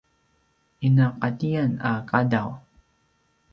inaqatiyan 0.87 1.71
a 1.89 1.91
qadaw 2.09 2.49